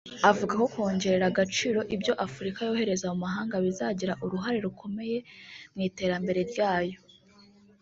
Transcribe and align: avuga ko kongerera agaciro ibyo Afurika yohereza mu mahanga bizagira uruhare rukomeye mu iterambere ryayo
avuga 0.29 0.53
ko 0.59 0.65
kongerera 0.73 1.25
agaciro 1.31 1.79
ibyo 1.95 2.13
Afurika 2.25 2.59
yohereza 2.67 3.05
mu 3.11 3.17
mahanga 3.25 3.55
bizagira 3.65 4.13
uruhare 4.25 4.57
rukomeye 4.65 5.17
mu 5.73 5.79
iterambere 5.89 6.41
ryayo 6.51 6.97